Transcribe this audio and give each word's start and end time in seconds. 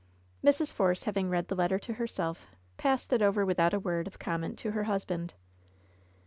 '* 0.25 0.43
Mrs. 0.43 0.73
Force 0.73 1.03
having 1.03 1.29
read 1.29 1.47
the 1.47 1.53
letter 1.53 1.77
to 1.77 1.93
herself, 1.93 2.47
passed 2.75 3.13
it 3.13 3.21
over 3.21 3.45
without 3.45 3.71
a 3.75 3.79
word 3.79 4.07
of 4.07 4.17
comment 4.17 4.57
to 4.57 4.71
her 4.71 4.85
husband. 4.85 5.35